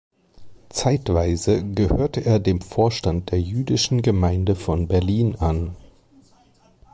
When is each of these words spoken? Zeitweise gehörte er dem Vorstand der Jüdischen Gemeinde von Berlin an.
Zeitweise 0.69 1.63
gehörte 1.63 2.25
er 2.25 2.39
dem 2.39 2.59
Vorstand 2.59 3.29
der 3.29 3.39
Jüdischen 3.39 4.01
Gemeinde 4.01 4.55
von 4.55 4.87
Berlin 4.87 5.35
an. 5.35 5.75